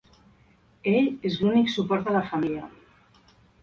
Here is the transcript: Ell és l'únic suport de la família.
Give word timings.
Ell 0.93 1.11
és 1.31 1.39
l'únic 1.43 1.71
suport 1.77 2.11
de 2.11 2.19
la 2.19 2.27
família. 2.35 2.69